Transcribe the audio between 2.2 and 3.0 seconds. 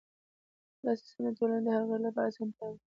اسانتیا ده.